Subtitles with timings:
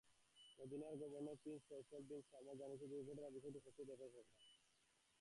[0.59, 4.25] মদিনার governor prince Faisal bin Salman জানিয়েছেন, দুর্ঘটনার বিষয়টি খতিয়ে দেখবে সরকার।